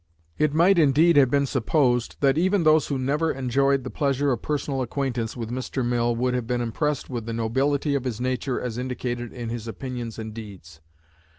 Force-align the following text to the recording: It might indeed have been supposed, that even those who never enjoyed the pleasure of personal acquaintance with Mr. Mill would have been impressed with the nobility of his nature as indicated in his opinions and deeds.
It 0.39 0.51
might 0.51 0.79
indeed 0.79 1.15
have 1.17 1.29
been 1.29 1.45
supposed, 1.45 2.15
that 2.21 2.35
even 2.35 2.63
those 2.63 2.87
who 2.87 2.97
never 2.97 3.31
enjoyed 3.31 3.83
the 3.83 3.91
pleasure 3.91 4.31
of 4.31 4.41
personal 4.41 4.81
acquaintance 4.81 5.37
with 5.37 5.51
Mr. 5.51 5.85
Mill 5.85 6.15
would 6.15 6.33
have 6.33 6.47
been 6.47 6.59
impressed 6.59 7.07
with 7.07 7.27
the 7.27 7.33
nobility 7.33 7.93
of 7.93 8.05
his 8.05 8.19
nature 8.19 8.59
as 8.59 8.79
indicated 8.79 9.31
in 9.31 9.49
his 9.49 9.67
opinions 9.67 10.17
and 10.17 10.33
deeds. 10.33 10.81